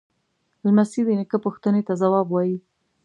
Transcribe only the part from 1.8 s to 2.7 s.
ته ځواب وايي.